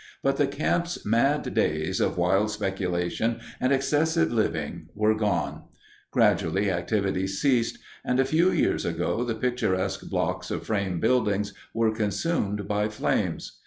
But 0.23 0.37
the 0.37 0.47
camp's 0.47 1.05
mad 1.05 1.53
days 1.53 1.99
of 2.01 2.17
wild 2.17 2.49
speculation 2.49 3.39
and 3.59 3.71
excessive 3.71 4.31
living 4.31 4.87
were 4.95 5.13
done. 5.13 5.65
Gradually 6.09 6.71
activities 6.71 7.39
ceased, 7.39 7.77
and 8.03 8.19
a 8.19 8.25
few 8.25 8.49
years 8.49 8.83
ago 8.83 9.23
the 9.23 9.35
picturesque 9.35 10.09
blocks 10.09 10.49
of 10.49 10.65
frame 10.65 10.99
buildings 10.99 11.53
were 11.71 11.93
consumed 11.93 12.67
by 12.67 12.89
flames. 12.89 13.59